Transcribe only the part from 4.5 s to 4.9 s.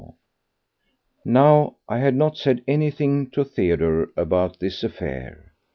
this